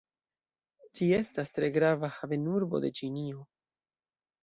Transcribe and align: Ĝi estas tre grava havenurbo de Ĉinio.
Ĝi 0.99 1.09
estas 1.17 1.55
tre 1.59 1.71
grava 1.77 2.11
havenurbo 2.17 2.83
de 2.89 2.95
Ĉinio. 3.01 3.49